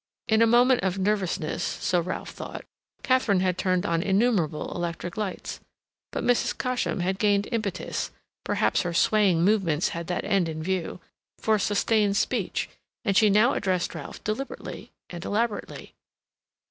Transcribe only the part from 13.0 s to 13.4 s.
and she